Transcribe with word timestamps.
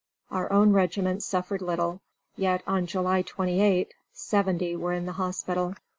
Our 0.31 0.51
own 0.51 0.73
regiment 0.73 1.21
suffered 1.21 1.61
little, 1.61 2.01
yet 2.35 2.63
on 2.65 2.87
July 2.87 3.21
28 3.21 3.93
seventy 4.11 4.75
were 4.75 4.93
in 4.93 5.05
the 5.05 5.11
hospital. 5.11 5.75